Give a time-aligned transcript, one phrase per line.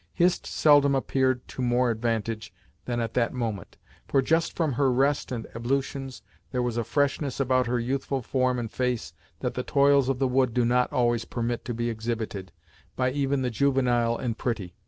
[0.15, 2.51] Hist seldom appeared to more advantage
[2.85, 3.77] than at that moment,
[4.07, 8.57] for just from her rest and ablutions, there was a freshness about her youthful form
[8.57, 12.51] and face that the toils of the wood do not always permit to be exhibited,
[12.95, 14.73] by even the juvenile and pretty.